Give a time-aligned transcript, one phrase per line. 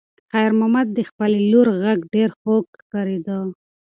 [0.31, 3.37] خیر محمد ته د خپلې لور غږ ډېر خوږ ښکارېده.